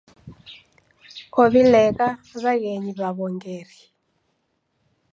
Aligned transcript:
Ow'ilegha 1.41 2.07
w'aghenyi 2.43 2.91
w'aw'ongeri. 2.99 3.79